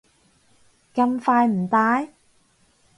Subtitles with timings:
[0.95, 2.13] 咁快唔戴？